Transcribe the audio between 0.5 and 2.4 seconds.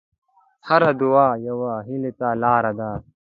هره دعا یوه هیلې ته